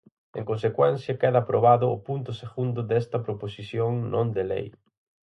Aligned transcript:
En 0.39 0.43
consecuencia, 0.51 1.19
queda 1.21 1.39
aprobado 1.41 1.85
o 1.95 2.01
punto 2.07 2.31
segundo 2.41 2.79
desta 2.89 3.17
proposición 3.27 3.91
non 4.13 4.27
de 4.35 4.43
lei. 4.51 4.67